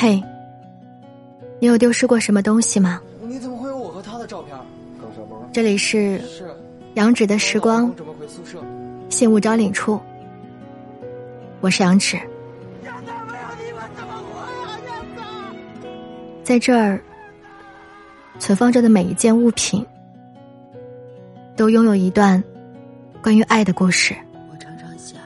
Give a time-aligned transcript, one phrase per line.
[0.00, 0.18] 嘿，
[1.58, 3.02] 你有丢失过什么东西吗？
[3.20, 4.56] 你怎么会有我和他的照片？
[5.52, 6.50] 这里是是
[6.94, 8.64] 杨芷的时光，准备回宿舍。
[9.10, 10.00] 信物招领处。
[11.60, 12.18] 我是杨芷，
[16.42, 16.98] 在这儿
[18.38, 19.84] 存放着的每一件物品，
[21.54, 22.42] 都拥有一段
[23.22, 24.16] 关于爱的故事。
[24.50, 25.20] 我常常想，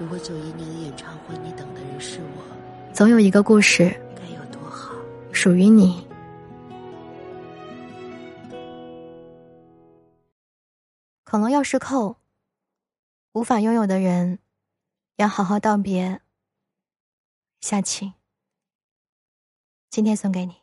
[0.00, 2.42] 如果九一年的演唱会你等的人是我，
[2.96, 4.94] 总有一个故事该有多好。
[5.30, 6.08] 属于你。
[11.22, 12.16] 恐龙钥匙扣，
[13.32, 14.38] 无法拥有的人，
[15.16, 16.22] 要好好道别。
[17.60, 18.14] 夏晴，
[19.90, 20.54] 今天送给你。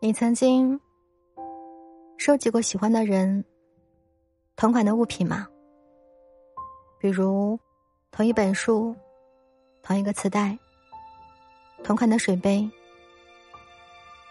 [0.00, 0.80] 你曾经
[2.18, 3.44] 收集过喜欢的人
[4.56, 5.46] 同款的物品吗？
[6.98, 7.56] 比如
[8.10, 8.92] 同一本书、
[9.86, 10.58] 同一个磁带、
[11.84, 12.68] 同款的水杯，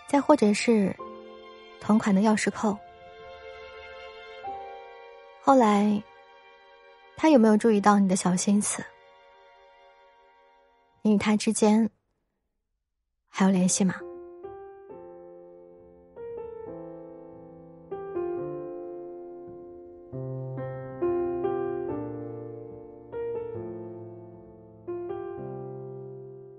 [0.05, 0.93] 再或者是
[1.79, 2.77] 同款的钥匙扣。
[5.41, 6.03] 后来，
[7.15, 8.83] 他有没有注意到你的小心思？
[11.01, 11.89] 你与他之间
[13.29, 13.95] 还有联系吗？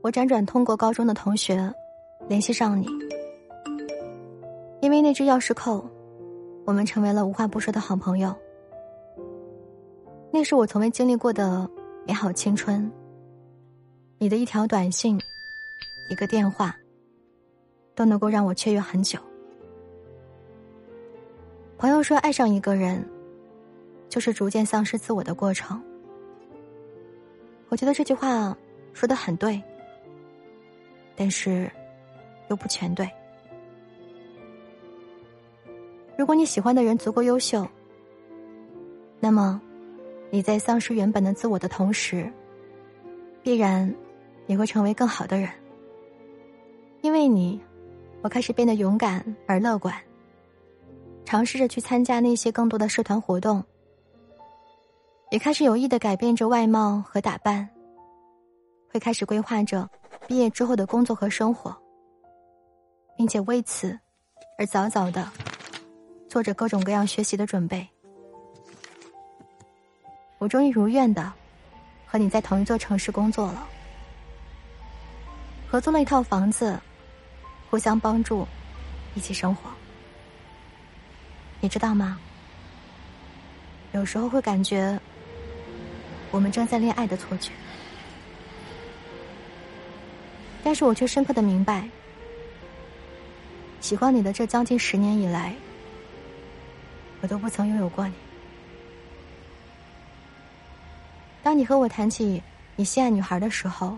[0.06, 1.74] 我辗转通过高中的同学，
[2.28, 2.86] 联系上你，
[4.80, 5.84] 因为那只钥匙扣，
[6.64, 8.32] 我们成为了无话不说的好朋友。
[10.30, 11.68] 那是我从未经历过的
[12.06, 12.88] 美好青春。
[14.18, 15.20] 你的一条短信，
[16.08, 16.76] 一个电话，
[17.96, 19.18] 都能够让我雀跃很久。
[21.78, 23.04] 朋友说，爱上一个人，
[24.08, 25.82] 就是逐渐丧失自我的过程。
[27.70, 28.56] 我觉得这句话
[28.92, 29.60] 说的很对，
[31.16, 31.70] 但是
[32.48, 33.10] 又不全对。
[36.16, 37.66] 如果你喜欢的人足够优秀，
[39.18, 39.60] 那么。
[40.28, 42.30] 你在丧失原本的自我的同时，
[43.44, 43.94] 必然
[44.48, 45.48] 也会成为更好的人。
[47.00, 47.60] 因为你，
[48.22, 49.94] 我开始变得勇敢而乐观，
[51.24, 53.62] 尝试着去参加那些更多的社团活动，
[55.30, 57.66] 也开始有意的改变着外貌和打扮，
[58.92, 59.88] 会开始规划着
[60.26, 61.74] 毕业之后的工作和生活，
[63.16, 63.98] 并且为此
[64.58, 65.28] 而早早的
[66.28, 67.86] 做着各种各样学习的准备。
[70.38, 71.32] 我终于如愿的
[72.04, 73.66] 和你在同一座城市工作了，
[75.70, 76.78] 合租了一套房子，
[77.70, 78.46] 互相帮助，
[79.14, 79.70] 一起生活。
[81.60, 82.18] 你知道吗？
[83.92, 85.00] 有时候会感觉
[86.30, 87.50] 我们正在恋爱的错觉，
[90.66, 91.88] 但是我却深刻的明白，
[93.80, 95.54] 喜欢你的这将近十年以来，
[97.20, 98.14] 我都不曾拥有过你。
[101.40, 102.42] 当你和我谈起
[102.74, 103.96] 你心爱女孩的时候，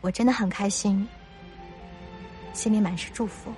[0.00, 1.06] 我真的很开心，
[2.52, 3.52] 心里满是祝福。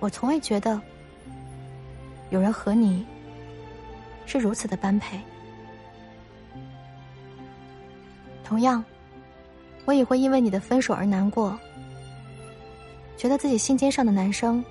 [0.00, 0.78] 我从未觉得
[2.28, 3.06] 有人和你
[4.26, 5.18] 是如此的般配。
[8.44, 8.84] 同样，
[9.84, 11.58] 我也会因为你的分手而难过，
[13.16, 14.64] 觉得自己心尖上的男生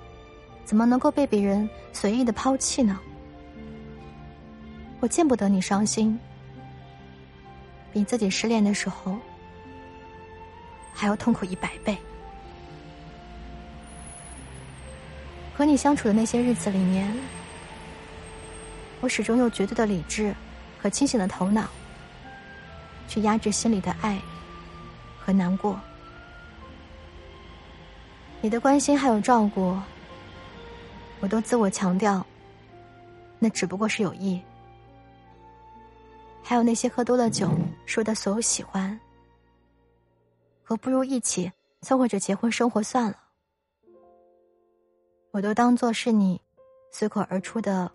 [0.63, 2.99] 怎么能够被别人随意的抛弃呢？
[5.01, 6.17] 我见不得你伤心，
[7.91, 9.17] 比自己失恋的时候
[10.93, 11.97] 还要痛苦一百倍。
[15.55, 17.13] 和你相处的那些日子里面，
[19.01, 20.33] 我始终用绝对的理智
[20.81, 21.67] 和清醒的头脑
[23.07, 24.17] 去压制心里的爱
[25.29, 25.79] 和难过。
[28.41, 29.77] 你的关心还有照顾，
[31.19, 32.25] 我都自我强调，
[33.37, 34.41] 那只不过是有意。
[36.41, 37.47] 还有那些喝多了酒
[37.85, 38.99] 说的所有喜欢，
[40.63, 41.51] 和不如一起
[41.81, 43.19] 凑合着结婚生活算了，
[45.29, 46.41] 我都当做是你
[46.89, 47.91] 随口而出的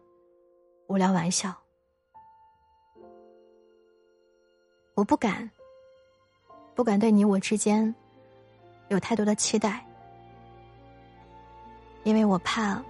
[0.86, 1.52] 无聊玩笑。
[4.94, 5.50] 我不敢，
[6.74, 7.94] 不敢对你我之间
[8.88, 9.84] 有太多的期待，
[12.02, 12.82] 因为我怕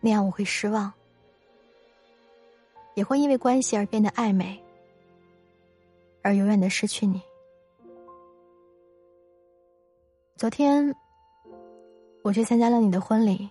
[0.00, 0.92] 那样我会失望。
[2.94, 4.60] 也会因为关系而变得暧昧，
[6.20, 7.22] 而永远的失去你。
[10.36, 10.92] 昨天，
[12.22, 13.48] 我去参加了你的婚礼，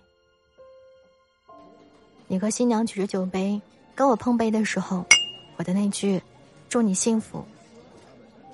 [2.26, 3.58] 你和新娘举着酒杯
[3.94, 5.02] 跟我碰杯的时候，
[5.56, 6.22] 我的那句
[6.68, 7.42] 祝你幸福，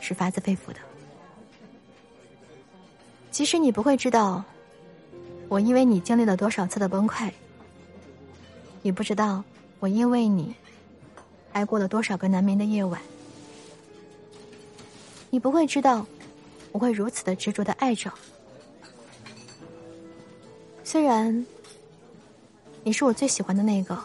[0.00, 0.80] 是发自肺腑的。
[3.30, 4.44] 即使你不会知道，
[5.48, 7.30] 我因为你经历了多少次的崩溃，
[8.82, 9.42] 也不知道
[9.80, 10.54] 我因为你
[11.52, 13.00] 挨过了多少个难眠的夜晚，
[15.30, 16.06] 你不会知道
[16.70, 18.12] 我会如此的执着的爱着。
[20.84, 21.44] 虽然
[22.84, 23.98] 你是我最喜欢的那个，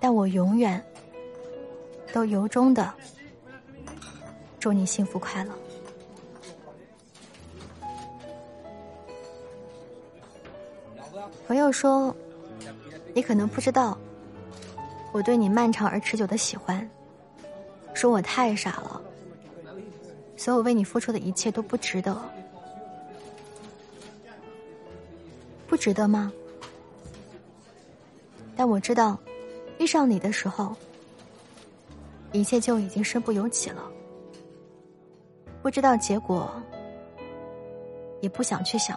[0.00, 0.82] 但我永远
[2.12, 2.94] 都由衷的
[4.66, 5.52] 祝你幸福快乐。
[11.46, 12.12] 朋友说，
[13.14, 13.96] 你可能不知道，
[15.12, 16.90] 我对你漫长而持久的喜欢，
[17.94, 19.00] 说我太傻了，
[20.36, 22.20] 所有为你付出的一切都不值得，
[25.68, 26.32] 不值得吗？
[28.56, 29.16] 但我知道，
[29.78, 30.74] 遇上你的时候，
[32.32, 33.92] 一切就已经身不由己了。
[35.66, 36.48] 不知道结果，
[38.20, 38.96] 也不想去想。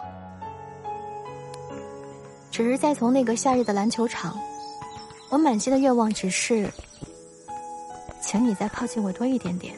[2.48, 4.38] 只是在从那个夏日的篮球场，
[5.30, 6.70] 我满心的愿望只是，
[8.20, 9.74] 请你再靠近我多一点点。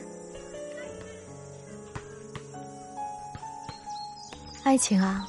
[4.63, 5.27] 爱情啊，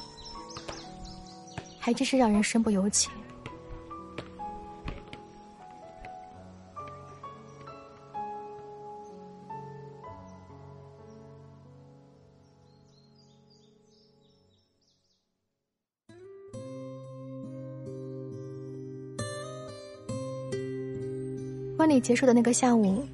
[1.80, 3.08] 还真是让人身不由己。
[21.84, 23.06] 婚礼结束的那个下午，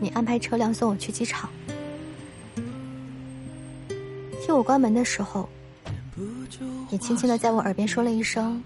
[0.00, 1.48] 你安排车辆送我去机场。
[4.42, 5.48] 替我关门的时候，
[6.90, 8.60] 你轻轻的在我耳边说了一声：“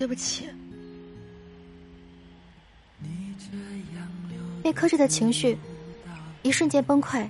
[0.00, 0.48] 对不起。”
[4.64, 5.58] 被克制的情绪
[6.42, 7.28] 一瞬间崩溃，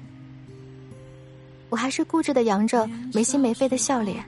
[1.68, 4.24] 我还是固执的扬着没心没肺的笑脸，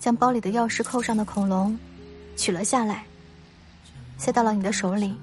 [0.00, 1.78] 将包里的钥匙扣上的恐龙
[2.36, 3.04] 取了下来。
[4.20, 5.16] 塞到了你的手里，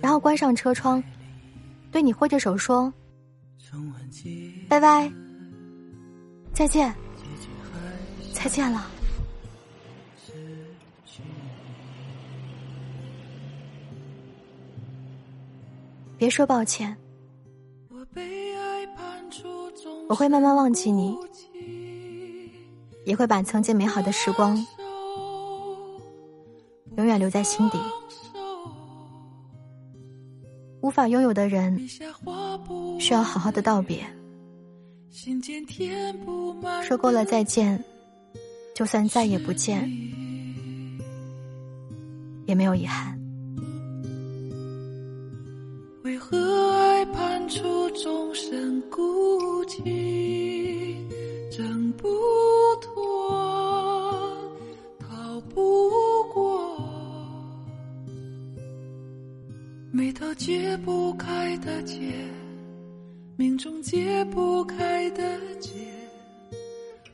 [0.00, 1.02] 然后关上车窗，
[1.90, 2.92] 对你挥着手说
[4.70, 5.10] ：“拜拜，
[6.54, 6.94] 再见，
[8.32, 8.86] 再见了。”
[16.16, 16.96] 别说抱歉，
[20.08, 21.16] 我会慢慢忘记你，
[23.04, 24.56] 也会把曾经美好的时光。
[26.98, 27.78] 永远留在心底。
[30.80, 34.04] 无法拥有的人，需要好好的道别。
[36.82, 37.82] 说过了再见，
[38.74, 39.88] 就算再也不见，
[42.46, 43.16] 也没有遗憾。
[46.02, 46.36] 为何
[46.72, 50.96] 爱判处终身孤寂，
[51.56, 52.08] 挣不
[60.38, 61.98] 解不开的结，
[63.36, 65.70] 命中解不开的结，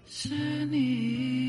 [0.06, 1.43] 是你。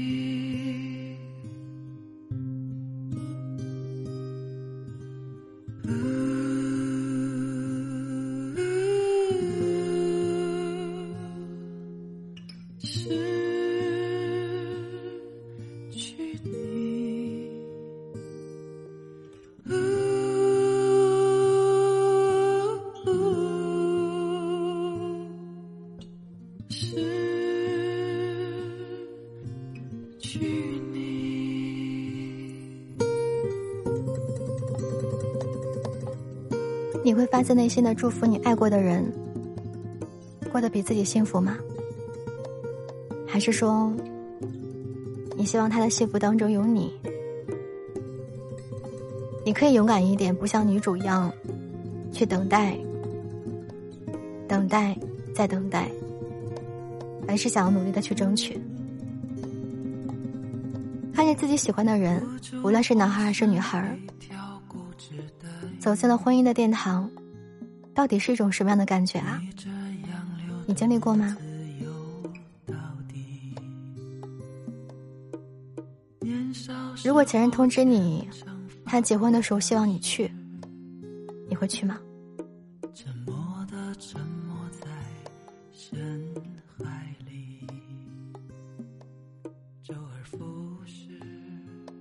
[37.05, 39.05] 你会发自内心的祝福你爱过的人
[40.51, 41.55] 过得比自己幸福吗？
[43.27, 43.93] 还是说，
[45.38, 46.91] 你希望他的幸福当中有你？
[49.45, 51.31] 你可以勇敢一点，不像女主一样
[52.12, 52.75] 去等待、
[54.47, 54.97] 等待
[55.35, 55.88] 再等待，
[57.27, 58.59] 而是想要努力的去争取。
[61.13, 62.19] 看见自己喜欢的人，
[62.63, 63.95] 无论是男孩还是女孩，
[65.86, 67.08] 走进了婚姻的殿堂，
[67.94, 69.39] 到底是一种什么样的感觉啊？
[70.65, 71.38] 你经历过吗？
[77.04, 78.27] 如果前任通知你，
[78.84, 80.32] 他结婚的时候希望你去，
[81.48, 82.00] 你会去吗？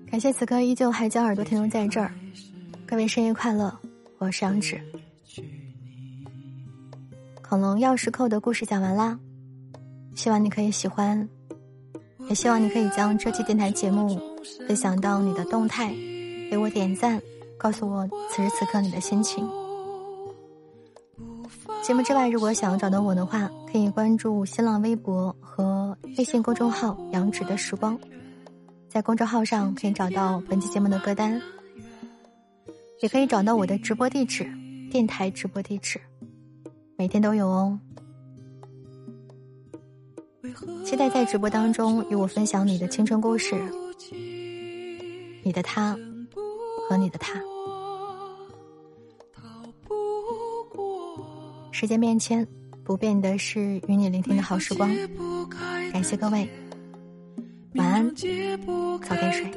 [0.07, 2.11] 感谢此刻依旧还将耳朵停留在这儿，
[2.87, 3.75] 各位生日快乐！
[4.19, 4.81] 我是杨芷。
[7.43, 9.19] 恐龙钥匙扣的故事讲完啦，
[10.15, 11.27] 希望你可以喜欢，
[12.29, 14.21] 也希望你可以将这期电台节目
[14.67, 15.95] 分享到你的动态，
[16.51, 17.21] 给我点赞，
[17.57, 19.49] 告诉我此时此刻你的心情。
[21.83, 27.99] 节目之外，如果想要找到我的话，可以关注新浪微博和微信公众号“杨芷的时光”。
[28.89, 31.41] 在公众号上可以找到本期节目的歌单，
[33.05, 34.51] 也可以找到我的直播地址、
[34.91, 36.01] 电台直播地址，
[36.97, 37.79] 每天都有哦。
[40.87, 43.55] 期待在直播当中与我分享你的青春故事，
[45.43, 45.95] 你的他
[46.89, 47.39] 和你的他。
[51.73, 52.47] 时间变迁，
[52.85, 54.91] 不变的是与你聆听的好时光。
[55.93, 56.49] 感谢各位。
[57.75, 59.53] 晚安，早点睡。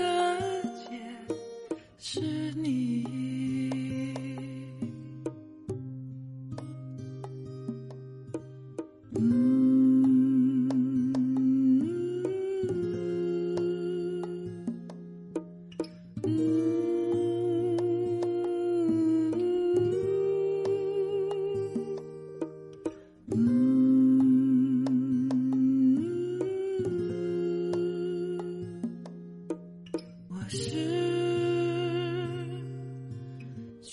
[1.97, 3.26] 是你。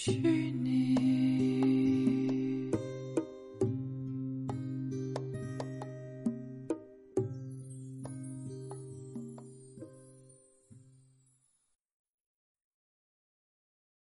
[0.06, 0.33] you.